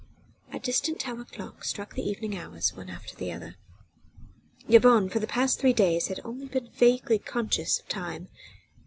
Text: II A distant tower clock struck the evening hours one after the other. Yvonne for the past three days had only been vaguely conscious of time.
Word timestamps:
II 0.51 0.57
A 0.57 0.59
distant 0.59 0.99
tower 0.99 1.25
clock 1.25 1.63
struck 1.63 1.93
the 1.93 2.01
evening 2.01 2.35
hours 2.35 2.73
one 2.73 2.89
after 2.89 3.15
the 3.15 3.31
other. 3.31 3.53
Yvonne 4.67 5.09
for 5.09 5.19
the 5.19 5.27
past 5.27 5.59
three 5.59 5.73
days 5.73 6.07
had 6.07 6.19
only 6.25 6.47
been 6.47 6.71
vaguely 6.71 7.19
conscious 7.19 7.77
of 7.79 7.87
time. 7.87 8.27